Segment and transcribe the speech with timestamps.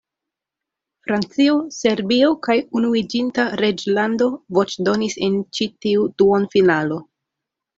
[1.07, 6.99] Francio, Serbio kaj Unuiĝinta Reĝlando voĉdonis en ĉi tiu duonfinalo.